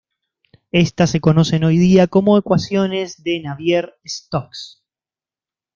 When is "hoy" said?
1.63-1.77